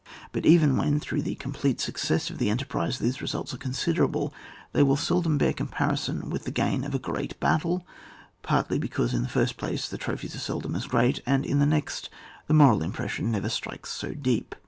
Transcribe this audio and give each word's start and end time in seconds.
But 0.31 0.47
even 0.47 0.77
when, 0.77 0.99
through 0.99 1.21
the 1.21 1.35
complete 1.35 1.79
success 1.79 2.31
of 2.31 2.39
the 2.39 2.49
enterprise, 2.49 2.97
these 2.97 3.21
results 3.21 3.53
are 3.53 3.57
considerable, 3.59 4.33
they 4.73 4.81
will 4.81 4.97
seldom 4.97 5.37
bear 5.37 5.53
comparison 5.53 6.27
with 6.31 6.45
the 6.45 6.49
gain 6.49 6.83
of 6.83 6.95
a 6.95 6.97
great 6.97 7.39
battle, 7.39 7.85
partly 8.41 8.79
because, 8.79 9.13
in 9.13 9.21
the 9.21 9.29
first 9.29 9.57
place, 9.57 9.87
the 9.87 9.99
trophies 9.99 10.33
are 10.35 10.39
seldom 10.39 10.73
as 10.75 10.87
great, 10.87 11.21
and 11.27 11.45
in 11.45 11.59
the 11.59 11.67
next, 11.67 12.09
the 12.47 12.55
moral 12.55 12.81
impression 12.81 13.29
never 13.29 13.47
strikes 13.47 13.91
so 13.91 14.15
deep. 14.15 14.55